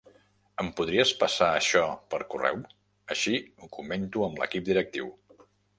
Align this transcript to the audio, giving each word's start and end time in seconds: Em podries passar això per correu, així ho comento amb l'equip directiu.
Em 0.63 0.71
podries 0.79 1.11
passar 1.23 1.49
això 1.57 1.83
per 2.15 2.21
correu, 2.33 2.59
així 3.17 3.39
ho 3.67 3.73
comento 3.79 4.29
amb 4.31 4.45
l'equip 4.45 4.69
directiu. 4.73 5.17